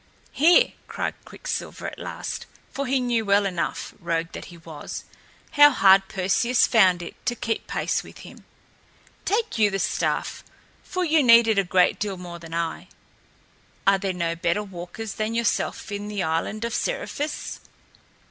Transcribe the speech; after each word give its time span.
"Here!" 0.31 0.73
cried 0.87 1.13
Quicksilver 1.25 1.85
at 1.85 1.99
last 1.99 2.47
for 2.71 2.87
he 2.87 2.99
knew 2.99 3.23
well 3.23 3.45
enough, 3.45 3.93
rogue 3.99 4.31
that 4.31 4.45
he 4.45 4.57
was, 4.57 5.03
how 5.51 5.69
hard 5.69 6.07
Perseus 6.07 6.65
found 6.65 7.03
it 7.03 7.23
to 7.27 7.35
keep 7.35 7.67
pace 7.67 8.01
with 8.01 8.21
him 8.25 8.43
"take 9.25 9.59
you 9.59 9.69
the 9.69 9.77
staff, 9.77 10.43
for 10.81 11.05
you 11.05 11.21
need 11.21 11.47
it 11.47 11.59
a 11.59 11.63
great 11.63 11.99
deal 11.99 12.17
more 12.17 12.39
than 12.39 12.55
I. 12.55 12.87
Are 13.85 13.99
there 13.99 14.11
no 14.11 14.35
better 14.35 14.63
walkers 14.63 15.13
than 15.13 15.35
yourself 15.35 15.91
in 15.91 16.07
the 16.07 16.23
island 16.23 16.65
of 16.65 16.73
Seriphus?" 16.73 17.59